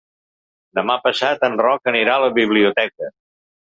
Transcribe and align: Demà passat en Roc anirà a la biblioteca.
Demà 0.79 0.95
passat 1.05 1.47
en 1.51 1.61
Roc 1.69 1.95
anirà 1.95 2.19
a 2.19 2.27
la 2.27 2.35
biblioteca. 2.43 3.17